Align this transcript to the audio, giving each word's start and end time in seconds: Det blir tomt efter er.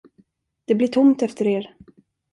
Det 0.65 0.75
blir 0.75 0.87
tomt 0.87 1.21
efter 1.21 1.47
er. 1.47 1.75